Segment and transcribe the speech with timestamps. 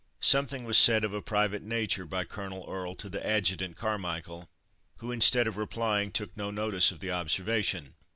[0.19, 4.49] Something was said of a private nature by Colonel Earle to the Adjutant Carmichael,
[4.95, 7.93] who, instead of replying, took no notice of the observation.